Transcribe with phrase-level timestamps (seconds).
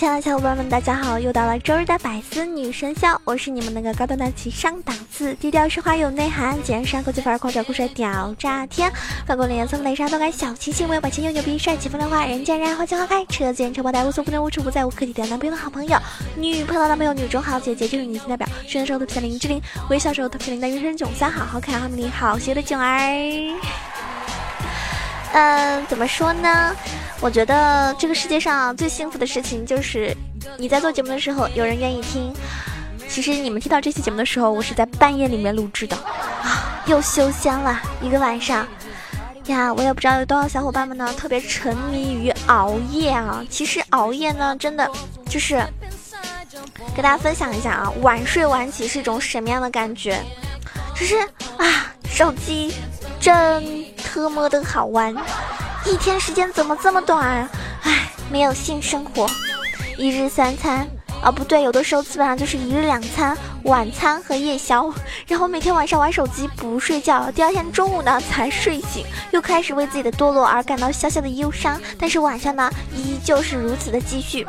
[0.00, 1.18] 亲爱的小伙伴们，大家好！
[1.18, 8.90] 又到了周日的百思女神秀，我是你们那个高端大气上档次、低调奢华有内涵、简山国际范儿、狂拽酷帅屌炸天、
[9.26, 15.98] 翻过脸颜色雷莎都该小清新、为百千又牛逼、帅气风凉话、人见人爱花见花开、车见车爆胎、无所不能、无处不在、无可替代、男朋友的好朋友、
[16.34, 19.60] 女朋友的男朋友、女中豪姐姐就是女性代表，生的时候特别林志玲，
[19.90, 23.60] 微笑时候特别像林的人生囧三好，好可爱好美丽好邪的囧儿。
[25.32, 26.74] 嗯，怎么说呢？
[27.20, 30.16] 我觉得这个世界上最幸福的事情就是
[30.56, 32.32] 你在做节目的时候有人愿意听。
[33.08, 38.66] 其实你们听到这期节目的时候，我是在半夜里面录制的啊，又修仙了一个晚上
[39.46, 39.72] 呀！
[39.74, 43.44] 我也不知道有多少小伙伴们呢特别沉迷于熬夜啊。
[43.50, 44.88] 其实熬夜呢，真的
[45.28, 45.60] 就是
[46.94, 50.22] 跟大家分享一下啊，晚睡晚起是一种什么样的感觉？
[50.94, 51.16] 就是
[51.58, 52.72] 啊，手机
[53.20, 55.14] 真特么的好玩。
[55.86, 57.48] 一天时间怎么这么短？
[57.84, 59.24] 唉，没有性生活，
[59.96, 60.84] 一日三餐
[61.22, 64.92] 啊，不对，有的时候基本上就是一日两餐，晚餐和夜宵。
[65.28, 71.80] 然后每天晚上玩手机不睡觉，第二天中午呢才睡醒，又开始为自己的堕落而感到小小的忧伤。
[71.96, 74.44] 但是晚上呢，依旧是如此的继续。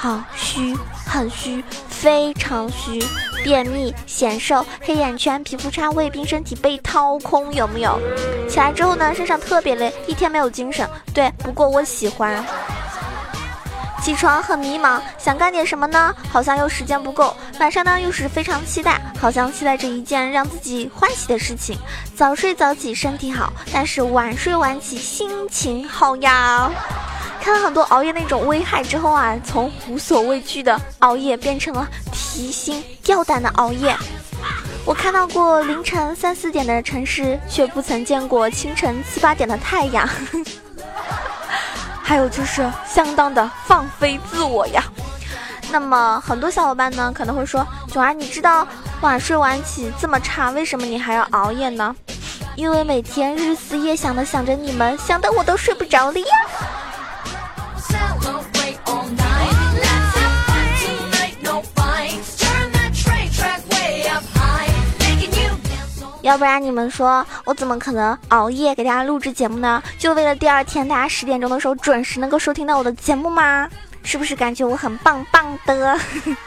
[0.00, 0.76] 好虚，
[1.08, 3.04] 很虚，非常虚，
[3.42, 7.98] 便秘、显瘦、黑眼圈、皮肤差、胃病、身体被掏空，有没有？
[8.48, 10.88] 起来之后呢，身上特别累，一天没有精神。
[11.12, 12.46] 对，不过我喜欢。
[14.00, 16.14] 起床很迷茫，想干点什么呢？
[16.30, 17.36] 好像又时间不够。
[17.58, 21.76] 晚上呢，又是非常期待，好像期待着一件让自己欢喜的事情。
[22.14, 26.70] 早睡早起身体好，但是晚睡晚起心情好呀。
[27.40, 33.96] 看了很多熬夜那种危害之后啊，从无所畏惧的熬夜变成了提心吊胆的熬夜。
[34.84, 40.08] 我看到过凌晨三四点的城市，却不曾见过清晨七八点的太阳。
[42.02, 44.82] 还有就是相当的放飞自我呀。
[45.70, 48.66] 那么很多小伙伴呢可能会说，囧儿，你知道
[49.02, 51.94] 晚睡晚起这么差，为什么你还要熬夜呢？
[52.56, 56.26] 因为每天日思夜想的想着你们，想的我都睡不着了呀。
[66.28, 69.82] 要不然你们说我怎么可能熬夜给大家录制节目呢？
[69.98, 73.66] 就为了第二天大家十点钟的时候准时能够收听到我的节目吗？
[74.02, 75.98] 是不是感觉我很棒棒的？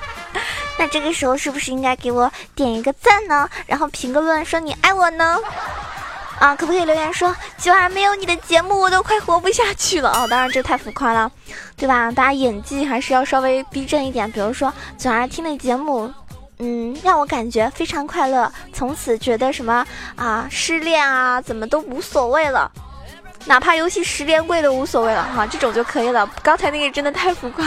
[0.77, 3.49] 那这个时候是不是应该给我点一个赞呢？
[3.65, 5.39] 然后评个论说你爱我呢？
[6.39, 10.27] 啊，可不可以留言说九儿没有你的节目我都快活不下去了啊？
[10.27, 11.31] 当然这太浮夸了，
[11.75, 12.11] 对吧？
[12.11, 14.31] 大家演技还是要稍微逼真一点。
[14.31, 16.13] 比如说九儿听的节目。
[16.63, 19.83] 嗯，让我感觉非常快乐，从此觉得什么
[20.15, 22.71] 啊，失恋啊，怎么都无所谓了，
[23.45, 26.29] 哪怕游戏十连跪都无所谓了哈，这种就可以了。
[26.43, 27.65] 刚才那个真的太浮夸。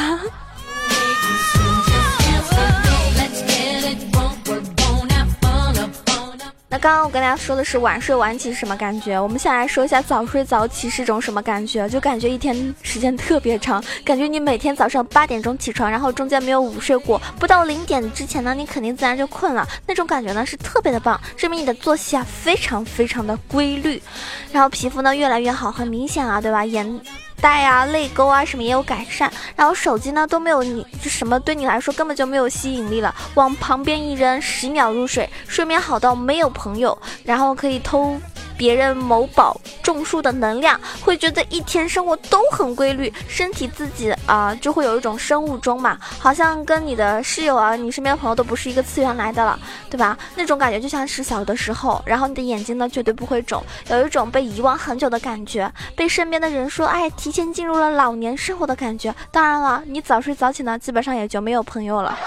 [6.74, 9.16] 那刚刚我跟大家说的是晚睡晚起是什么感觉？
[9.16, 11.88] 我们先来说一下早睡早起是种什么感觉？
[11.88, 19.64] 就感觉一天时间特别长，感觉你每天早上八点钟起床，然后中间没有午睡过，不到零点之前呢，你肯定自然就困了。
[19.86, 24.02] 那种感觉呢是特别的棒，证明你的作息啊非常非常的规律，
[24.50, 26.64] 然后皮肤呢越来越好，很明显啊，对吧？
[26.64, 27.00] 眼。
[27.44, 29.30] 带啊，泪沟啊，什么也有改善。
[29.54, 38.18] 然后手机呢都没有你，就什么对你来说根本就没有吸引力了，往旁边一扔，十秒入睡，睡眠好到没有朋友，然后可以偷。
[38.56, 49.58] 别人某宝种树的能量，会觉得一天生活都很规律，身体自己啊就会有一种生物钟嘛，好像跟你的室友啊、你身边的朋友都不是一个次元来的了，
[49.90, 50.16] 对吧？
[50.36, 59.14] 那种感觉就像是小的时候，然后你的眼睛呢绝对不会肿，有一种被遗忘很久的感觉，被身边的人说哎提前进入了老年生活的感觉。
[59.30, 62.18] 当然了，你早睡早起呢，基本上也就没有朋友了，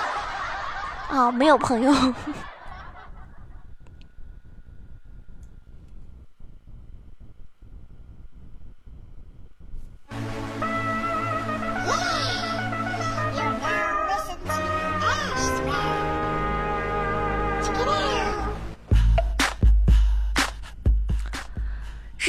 [1.09, 1.93] 啊，没有朋友。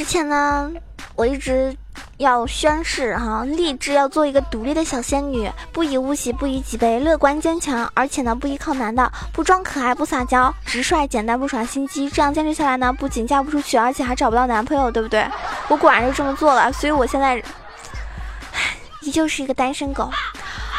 [0.09, 0.71] 前呢，
[1.15, 1.77] 我一直
[2.17, 12.09] 要宣誓哈，立志要做一个独立的小仙女，不以物喜，不以己悲，乐观坚强，而且呢不依靠男的，不装可爱，不撒娇，直率简单，不耍心机。
[12.09, 15.23] 这样坚持下来呢，不仅嫁不出去，而且还找不到男朋友，对不对？
[15.67, 17.39] 我果然就这么做了，所以我现在，
[19.01, 20.09] 依旧是一个单身狗。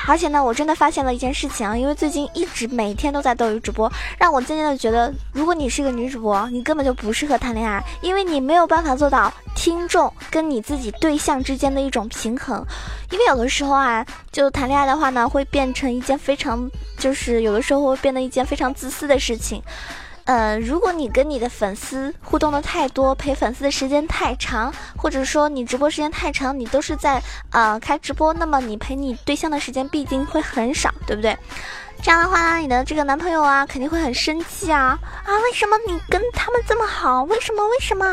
[0.07, 12.65] 而且呢，我真的发现了一件事情啊，因为最近一直每天都在斗鱼直播，让我渐渐的觉得，如果你是个女主播，你根本就不适合谈恋爱，因为你没有办法做到听众跟你自己对象之间的一种平衡，
[13.11, 19.63] 因为有的时候啊，就谈恋爱的话呢，会变成一件非常，就是有的时候会变得一件非常自私的事情。
[20.25, 27.21] 呃，如果你跟你的粉丝互动的太多，陪粉丝的时间太长，或者说你直播时间太长，你都是在
[27.51, 31.37] 呃开直播，那么你陪你对象的时间必定会很少，对不对？
[32.03, 35.31] 这样的话呢，你的这个男朋友啊肯定会很生气啊啊！
[35.45, 37.25] 为什么你跟他们这么好？
[37.25, 37.67] 为什么？
[37.69, 38.05] 为什么？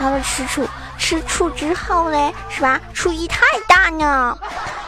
[0.00, 0.66] 然后吃醋，
[0.98, 2.80] 吃醋之后嘞，是吧？
[2.94, 4.36] 醋意太大呢。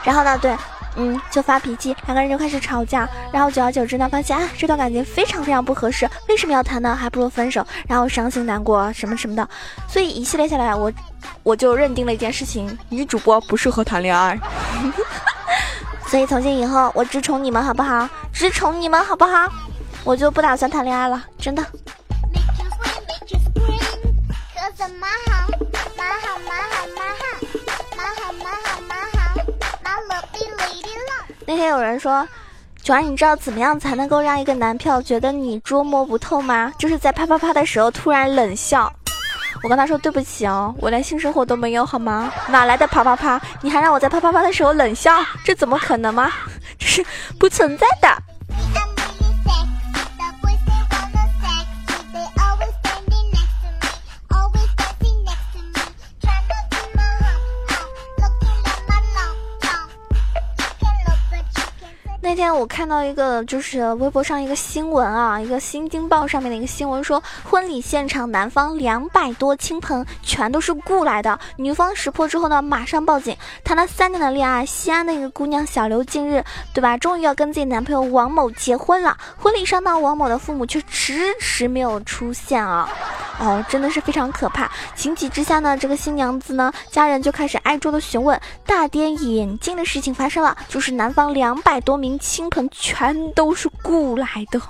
[0.02, 0.56] 然后呢，对。
[0.96, 6.94] 嗯，就发脾气，两个人就开始吵架，然后久而久之呢，发现啊，这段感情非常非常不合适，为什么要谈呢？
[6.94, 9.48] 还不如分手，然后伤心难过什么什么的，
[9.88, 10.92] 所以一系列下来，我
[11.42, 14.38] 我就认定了一件事情：女主播不适合谈恋爱。
[16.06, 18.08] 所以从今以后，我只宠你们好不好？
[18.32, 19.48] 只宠你们好不好？
[20.02, 21.64] 我就不打算谈恋爱了，真的。
[31.50, 32.24] 那天有人说，
[32.80, 36.72] 九儿，你知道怎么样才能够让一个男票觉得你捉摸不透吗？
[36.78, 38.88] 就是在啪啪啪的时候突然冷笑。
[39.64, 42.32] 我跟他说对不起哦，我连性生活都没有好吗？
[42.50, 43.40] 哪来的啪啪啪？
[43.62, 45.10] 你还让我在啪啪啪的时候冷笑？
[45.44, 46.30] 这怎么可能吗？
[46.78, 47.04] 这是
[47.36, 48.16] 不存在的。
[62.60, 73.34] 我看到一个，就是微博上一个新闻啊，一个《新京报》上面的一个新闻说，婚礼现场男方两百多亲朋全都是雇来的，女方识破之后呢，马上报警。
[73.64, 79.16] 谈了三年的恋爱，西安的一个姑娘小刘，近日对吧，终于要跟自己男朋友王某结婚了。
[79.38, 82.86] 婚礼上呢，王某的父母却迟迟没有出现啊。
[83.38, 84.70] 哦，真的是非常可怕。
[84.94, 88.38] 情急之下呢，这个新娘子呢，家人就开始挨桌的询问。
[88.66, 94.60] 大跌眼镜的事情发生了，就是男方两百多名亲全都是雇来的，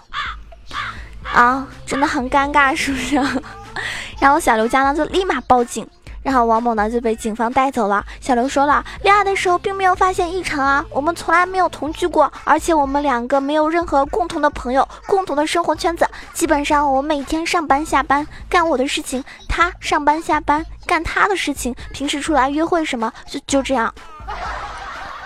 [1.33, 3.17] 啊，真的很尴尬，是不是？
[4.21, 5.89] 然后小刘家呢就立马报警。
[6.23, 8.05] 然后王某呢就被警方带走了。
[8.21, 16.07] 小刘说了，恋爱的时候并没有发现异常啊，我们从来没有同居过，而且我们两个没有任何共同的朋友、共同的生活圈子。
[16.35, 23.95] 基本上我每天上班下班干我的事情，他上班下班干他的事情，平时出来约会什么就就这样。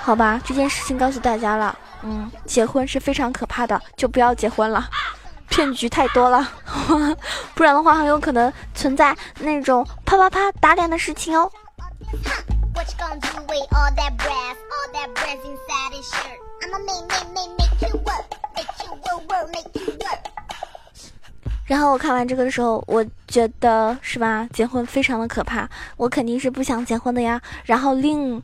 [0.01, 4.89] 好吧，这件事情告诉大家了，嗯，结婚是非常可怕的，就不要结婚了。
[5.49, 6.47] 骗局太多了，
[7.55, 11.51] 不然的话很有可能存在那种啪啪啪打脸的事情哦。
[21.67, 27.41] 然后我看完这个的时候，我觉得是吧，结婚非常的可怕，我肯定是不想结婚的呀。
[27.65, 28.43] 然后另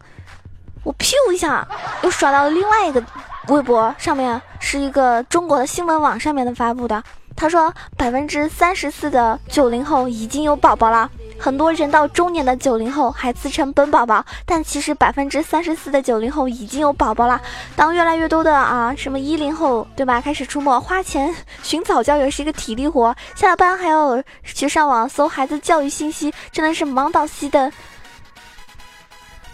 [0.84, 1.66] 我咻一下
[2.02, 3.02] 又刷到了另外一个。
[3.48, 7.02] 微博上面是一个中国的新闻网上面的发布的，
[7.34, 17.40] 他说百分之三十四的九零后已经有宝宝了，很多人到中年的九零后还自称本宝宝，但其实百分之三十四的九零后已经有宝宝了。
[17.74, 21.34] 当越来越多的啊什么一零后对吧开始出没，花钱
[21.64, 27.72] 寻早教也是一个体力活，下了班还要去上网搜孩子教育信息，真的是忙到熄灯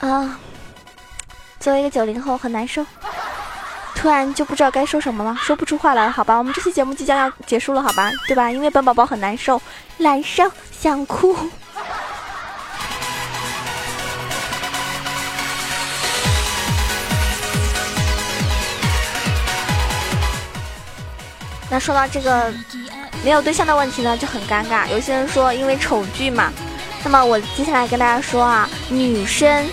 [0.00, 0.38] 啊！
[1.66, 2.87] 作为一个九零后，很难受。
[3.96, 8.49] 突然就不知道该说什么了，说不出话来了，好吧，我们这期节目即将要结束了，好吧，对吧？
[8.52, 9.61] 因为本宝宝很难受，
[9.96, 11.37] 难受，想哭。
[21.68, 22.54] 那说到这个
[23.25, 24.87] 没有对象的问题呢，就很尴尬。
[24.87, 26.52] 有些人说因为丑剧嘛，
[27.02, 29.66] 那么我接下来跟大家说啊，女生。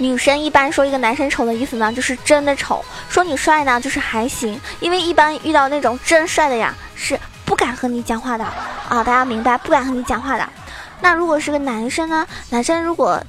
[0.00, 4.58] 女生一般说一个男生丑的意思呢，就是真的丑；说你帅呢，就是还行。
[4.80, 8.44] 因为一般遇到那种真帅的呀，是不敢和你讲话的
[8.88, 9.58] 啊，大家明白？
[9.58, 10.48] 不敢和你讲话的。
[11.02, 12.26] 那如果是个男生呢？
[12.48, 13.22] 男生如果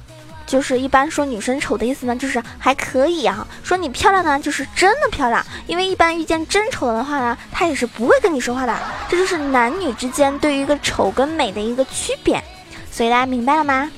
[0.46, 3.46] 就是一般说女生丑的意思呢，就是还可以啊。
[3.62, 5.44] 说你漂亮呢，就是真的漂亮。
[5.66, 8.74] 因为一般遇见真丑的话呢，他也是不会跟你说话的。
[9.10, 12.42] 这就是男女之间对于一个丑跟美的一个区别。
[12.90, 13.90] 所以大家明白了吗？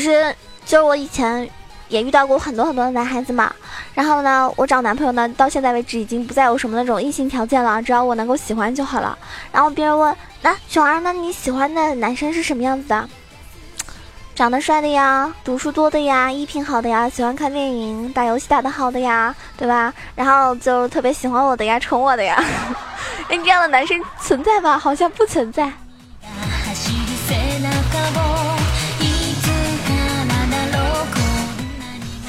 [0.00, 1.46] 其实就是我以前
[1.88, 3.52] 也遇到过很多很多的男孩子嘛。
[3.92, 9.18] 然后呢，我找男朋友呢，到现在为止已经不再有什么那种异性条件了，只要我能够喜欢就好了。
[9.52, 11.12] 然后别人问，那小儿那？
[11.12, 13.06] 你喜欢的男生是什么样子的？
[14.34, 19.92] 长得帅的呀，读书多的呀，衣品好的呀，喜欢看电影、打游戏打得好的呀，对吧？
[20.14, 22.42] 然后就特别喜欢我的呀，宠我的呀。
[23.28, 24.78] 哎，这样的男生存在吗？
[24.78, 25.70] 好像不存在。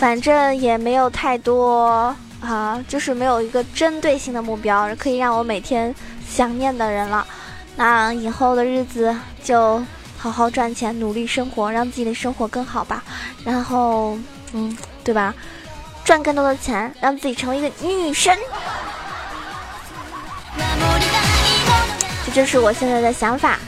[0.02, 5.94] 反正也没有太多啊，就是没有一个针对性的目标可以让我每天
[6.28, 7.24] 想念的人了。
[7.76, 9.80] 那以后的日子就
[10.18, 13.04] 好好赚钱，努力生活，让自己的生活更好吧。
[13.46, 14.18] 然后，
[14.54, 15.36] 嗯，对吧？
[16.04, 18.36] 赚更多的钱，让自己成为一个女神。
[22.26, 23.60] 这就是我现在的想法。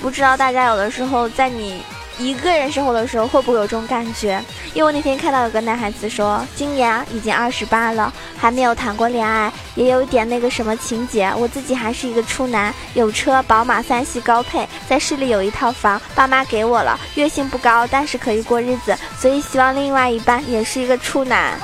[0.00, 1.82] 不知道大家有的时候在你。
[2.18, 4.42] 一个人生活的时候会不会有这种感觉？
[4.74, 11.32] 因为我那天看到有个男孩子说，今年已经二十八了，还没有谈过恋爱，也有一点那个什么情节。
[11.36, 21.58] 我自己还是一个处男，有车宝马三系高配，在市里有一套房，爸妈给我了，月薪不高，但是可以过日子，所以希望另外一半也是一个处男。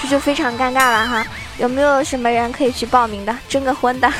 [0.00, 1.26] 这就非常尴尬了哈，
[1.58, 4.12] 有没有什么人可以去报名的，征个婚的？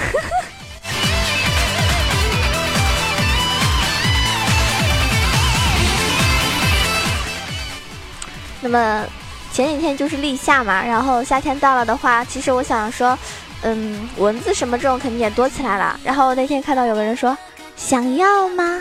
[8.64, 9.04] 那么
[9.52, 13.16] 前几天就是立夏嘛，然后夏天到了的话，其实我想说，
[13.60, 16.00] 嗯，蚊子什么这种肯定也多起来了。
[16.02, 17.36] 然后那天看到有个人说，
[17.76, 18.80] 想要吗？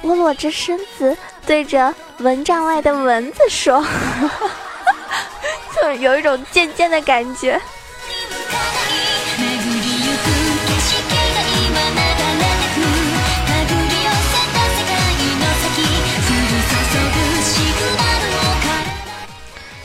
[0.00, 1.14] 我裸着身子
[1.46, 3.84] 对着蚊帐外的蚊子说，
[5.76, 7.60] 就有一种贱贱的感觉。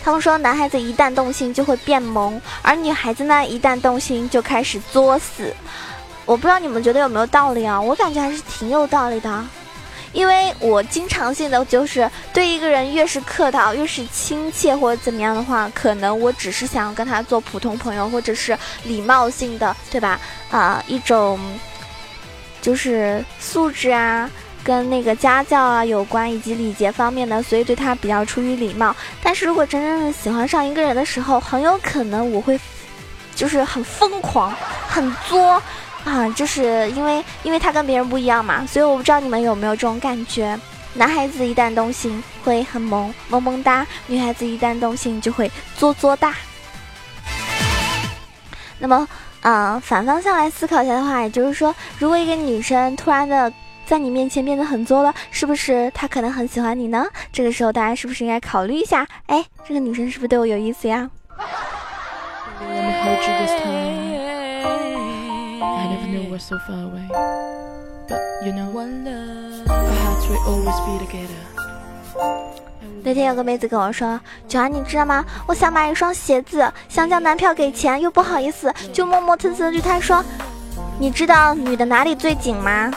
[0.04, 5.54] 他们说，男孩子一旦动心就会变萌，而女孩子呢，一旦动心就开始作死。
[6.26, 7.80] 我不知道你们觉得有没有道理啊？
[7.80, 9.46] 我感觉还是挺有道理的，
[10.14, 20.20] 因为我经常性的就是对一个人越是客套，越是亲切或者怎么样的话，可能我只是想要跟他做普通朋友，或者是礼貌性的，对吧？
[20.50, 21.40] 啊，一种
[22.62, 24.30] 就是素质啊。
[24.70, 28.96] 跟那个家教啊有关，以及礼节方面的，所以对他比较出于礼貌。
[29.24, 32.60] 但是如果真正的喜欢上一个人的时候，很有可能我会，
[33.34, 34.56] 就是很疯狂、
[34.88, 35.60] 很作
[36.06, 40.56] 啊，就是因为因为他跟别人不一样嘛，所以我不知道你们有没有这种感觉。
[40.94, 46.36] 男孩子一旦动心会很萌萌萌哒，女孩子一旦动心就会作作哒。
[48.78, 49.08] 那么，
[49.42, 53.52] 啊，反方向来思考一下的话，也就是说，如果一个女生突然的。
[53.90, 57.08] 在你面前变得很作了，是不是他可能很喜欢你呢？
[57.34, 59.08] 这个时候大家是不是应该考虑一下？
[59.26, 61.10] 哎，这个女生是不是对我有意思呀？
[73.02, 75.26] 那天有个妹子跟我说：“九安，你知道吗？
[75.48, 80.24] 我想买一双鞋子，想叫男票给钱，又不好意思，就磨磨蹭蹭的对他说：
[81.00, 82.94] 你知道女的哪里最紧吗？”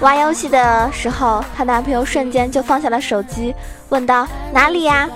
[0.00, 3.54] 玩游戏的时候，她男朋友瞬间就放下了手机，
[3.88, 5.08] 问道：“哪里呀？”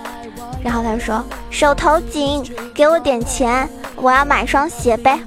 [0.65, 2.43] 然后她说：“手头紧，
[2.75, 5.19] 给我点钱，我要买双鞋呗。”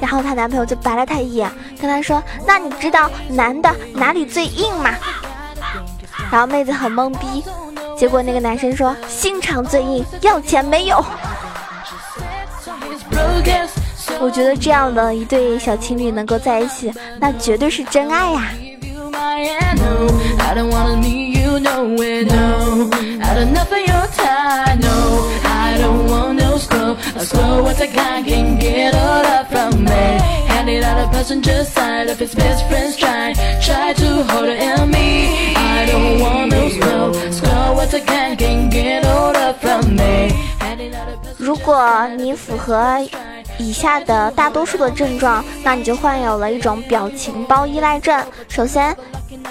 [0.00, 1.50] 然后她男朋友就白了她一眼，
[1.80, 4.90] 跟她说：“那你知道男的哪里最硬吗？”
[6.30, 7.44] 然后妹子很懵逼，
[7.98, 11.04] 结果那个男生说：“心肠最硬，要钱没有。”
[14.22, 18.40] 我觉得这样的一对小情侣能够在一起，那绝对是真爱呀！
[41.38, 42.98] 如果你符合。
[43.58, 48.24] 以下的大多数的症状，那你就患有了一种表情包依赖症。
[48.48, 48.96] 首先，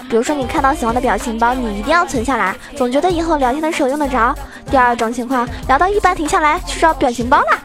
[0.10, 4.36] 比如说你看到喜欢的表情包，你一定要存下来，总觉得以后聊天的时候用得着。
[4.70, 7.60] 第二种情况，聊到一半停下来去找表情包啦，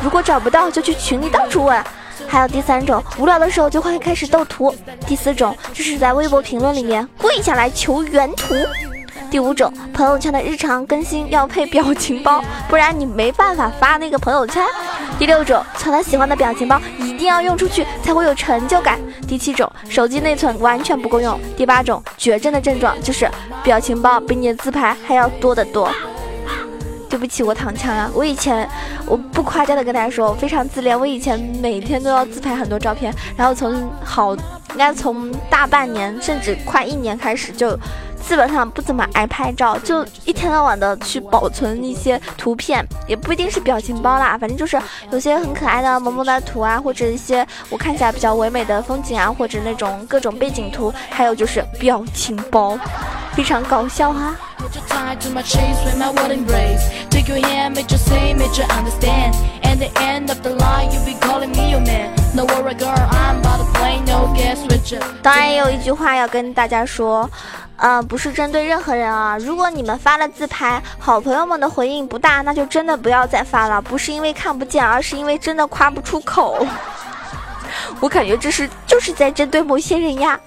[0.00, 1.84] 如果找不到就去群里到处问。
[2.28, 4.74] 还有第三种，无聊的时候就会开始斗图。
[5.06, 8.54] 第四种，就是在微博评论里面跪下来求原图。
[9.32, 14.62] 第五种，朋友圈的日常更新要配表情包，不然你没办法发那个朋友圈。
[15.18, 19.00] 第六种，存了喜欢的表情包一定要用出去才会有成就感。
[19.26, 21.40] 第七种，手机内存完全不够用。
[21.56, 23.26] 第八种，绝症的症状就是
[23.62, 25.90] 表情包比你的自拍还要多得多。
[27.08, 28.10] 对不起，我躺枪了。
[28.14, 28.68] 我以前
[29.06, 30.98] 我不夸张的跟大家说，我非常自恋。
[30.98, 37.74] 我以前每天都要自拍很多照片，然后从好应该从大半年甚至快一年开始就。
[38.26, 52.78] 基本上不怎么爱拍照，就一天到晚的去保存一些图片，也不一定是表情包啦，反正就是有些很可爱的萌萌的图啊，或者一些我看起来比较唯美的风景啊，或者那种各种背景图，还有就是表情包，
[53.34, 54.34] 非常搞笑哈。
[65.22, 67.28] 当然也有一句话要跟大家说。
[67.82, 69.36] 呃，不是针对任何人啊。
[69.38, 73.82] 如果你们发了自拍，好朋友们的回应不大，那就真的不要再发了。
[73.82, 76.64] 不是因为看不见，而是因为真的夸不出口。
[77.98, 80.38] 我感觉这是就是在针对某些人呀。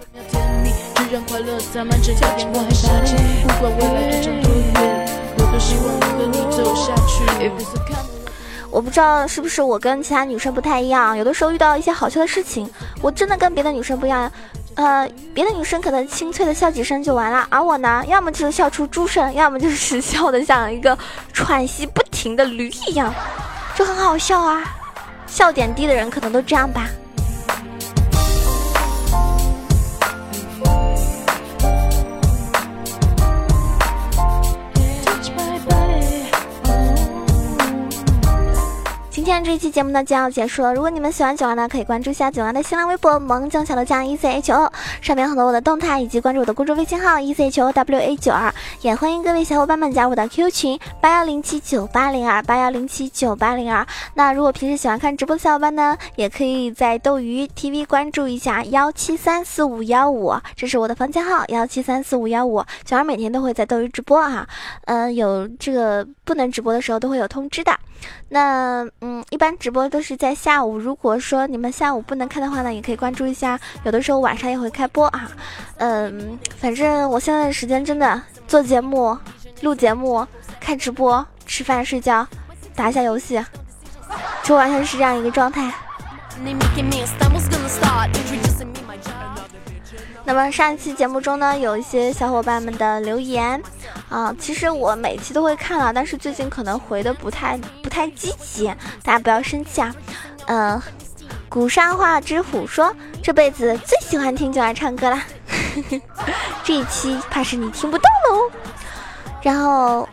[8.72, 12.70] 我不知道是不是我跟其他女生不太一样，有的时候遇到一些好笑的事情，
[13.01, 14.32] 我真的跟别的女生不一样。
[14.75, 20.98] 呃，别的女生可能清脆的笑几声就完了，而我呢，要么就是笑出猪声，要么就是 笑的像一个
[21.34, 23.13] 喘息不停的驴一样，
[23.75, 24.63] 就很好笑啊。
[25.27, 26.88] 笑点低的人可能都这样吧。
[39.56, 40.74] 一期节目呢就要结束了。
[40.74, 44.70] 如果你们喜欢九儿呢，可以关注一下九儿的新浪微博“萌酱小楼酱 E C H O”，
[45.02, 48.54] 上面很多我的动态，以及关注我的公众微信号 “E C H O W A 九二”。
[48.84, 53.88] 也欢迎各位小伙伴们加入我的 QQ 群八幺零七九八零二八幺零七九八零二。
[54.14, 62.62] 那如果平时喜欢看直播的小伙伴呢，也可以在斗鱼 TV 关注一下幺七三四五幺五，这是我的房间号幺七三四五幺五。
[62.84, 64.46] 九儿每天都会在斗鱼直播啊，
[64.84, 67.74] 嗯，有这个不能直播的时候都会有通知的。
[68.27, 70.75] 那嗯，一般般直播都是在下午。
[70.79, 73.60] 如果说你们下午不能看的话呢，也可以关注一下。
[73.84, 75.29] 有的时候晚上也会开播啊。
[75.77, 79.16] 嗯，反正我现在的时间真的做节目、
[79.62, 80.25] 录节目、
[80.60, 82.27] 看直播、吃饭、睡觉、
[82.74, 83.40] 打一下游戏，
[84.42, 85.72] 就完全是这样一个状态。
[90.27, 93.62] 那么上一期节目中呢，有一些小伙伴们的留言
[94.09, 98.68] 啊，其实我每期都会看啊，但是最近可能回的不太不太积极，
[99.03, 99.94] 大家不要生气啊。
[100.48, 100.81] 嗯，
[101.50, 105.24] 古山话之虎说这辈子最喜欢听九儿唱歌啦，
[106.63, 108.51] 这一期怕是你听不到喽。
[109.41, 110.07] 然后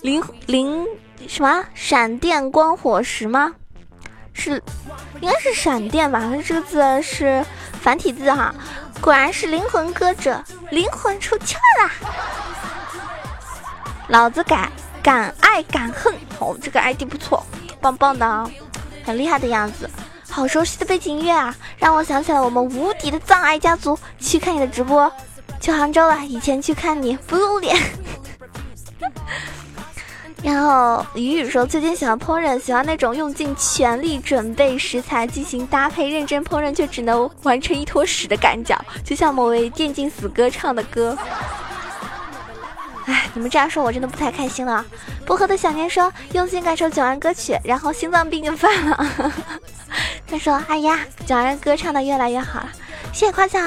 [0.00, 0.86] 灵灵
[1.28, 3.52] 什么闪电光火石吗？
[4.32, 4.62] 是
[5.20, 6.32] 应该是闪电吧？
[6.44, 7.44] 这个字是
[7.80, 8.54] 繁体字哈。
[9.00, 11.90] 果然是灵魂歌者，灵魂出窍啦！
[14.14, 14.70] 老子敢
[15.02, 17.44] 敢爱敢恨，哦，这个 ID 不错，
[17.80, 18.48] 棒棒的啊，
[19.04, 19.90] 很厉害的样子。
[20.30, 23.98] 好熟悉的背景音乐啊，让我想起了我们无敌的葬爱家族。
[24.20, 25.10] 去看你的直播，
[25.60, 27.76] 去杭州了，以前去看你不露脸。
[30.44, 41.18] 然后雨雨说，最近喜欢烹饪，喜欢那种用尽全力准备食材进行搭配，认真烹饪却只能完成一坨屎的感觉，就像某位电竞死歌唱的歌。
[43.06, 44.84] 哎，你们这样说，我真的不太开心了。
[45.26, 49.06] 薄荷的小念说，用心感受九儿歌曲，然后心脏病就犯了。
[50.26, 52.68] 他说，哎呀，九儿歌唱的越来越好了，
[53.12, 53.62] 谢谢夸奖。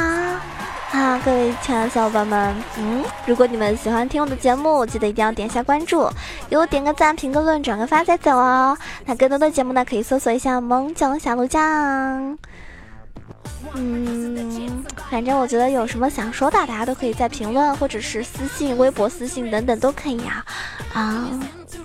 [0.92, 6.10] 啊，各位亲爱的小伙伴们，嗯，如果你们喜欢听我的节目，记得一定要点一下关注，
[6.50, 8.76] 给我点个赞、评个论、转个发再走哦。
[9.06, 11.62] 那更多的节目呢，可以搜索一下“萌酱小鹿酱”。
[13.76, 14.47] 嗯，
[15.10, 20.46] 反正我觉得有什么想说的，大家都可以在评论或者是私信、微博私信等等都可以啊。
[20.94, 21.28] 啊，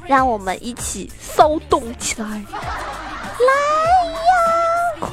[0.06, 2.26] 让我们一起骚动起来！
[2.28, 2.34] 来
[4.12, 4.24] 呀，
[5.00, 5.08] 快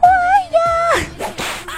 [0.00, 0.06] 活
[0.54, 1.68] 呀！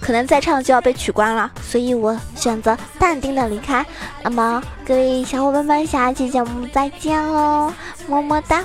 [0.00, 3.84] 可能再唱就要被取关了，所以我选择淡定的离开。
[4.22, 7.72] 那么各位小伙伴们，下期节目再见喽，
[8.06, 8.64] 么么哒！